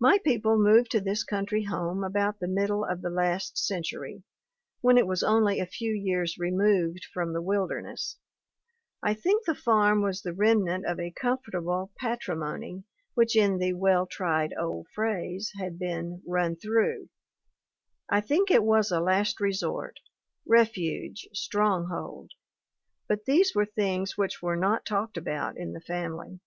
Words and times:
My 0.00 0.18
people 0.24 0.58
moved 0.58 0.90
to 0.90 1.00
this 1.00 1.22
country 1.22 1.62
home 1.62 2.02
about 2.02 2.40
the 2.40 2.48
mid 2.48 2.66
dle 2.66 2.84
of 2.84 3.02
the 3.02 3.08
last 3.08 3.56
century, 3.56 4.24
when 4.80 4.98
it 4.98 5.06
was 5.06 5.22
only 5.22 5.60
a 5.60 5.64
few 5.64 5.92
years 5.94 6.38
removed 6.38 7.04
from 7.14 7.32
the 7.32 7.40
wilderness; 7.40 8.18
I 9.00 9.14
think 9.14 9.44
the 9.46 9.54
farm 9.54 10.02
was 10.02 10.22
the 10.22 10.32
remnant 10.32 10.86
of 10.86 10.98
a 10.98 11.12
comfortable 11.12 11.92
patrimony 11.96 12.82
which 13.14 13.36
in 13.36 13.58
the 13.58 13.74
well 13.74 14.08
tried 14.08 14.54
old 14.58 14.88
phrase 14.92 15.52
had 15.56 15.78
been 15.78 16.20
'run 16.26 16.56
through'; 16.56 17.08
I 18.10 18.20
think 18.22 18.50
it 18.50 18.64
was 18.64 18.90
a 18.90 18.98
last 18.98 19.38
resort, 19.38 20.00
refuge, 20.48 21.28
stronghold; 21.32 22.32
but 23.06 23.24
these 23.24 23.54
were 23.54 23.66
things 23.66 24.18
which 24.18 24.42
were 24.42 24.56
not 24.56 24.84
talked 24.84 25.16
about 25.16 25.56
in 25.56 25.74
the 25.74 25.80
family. 25.80 26.40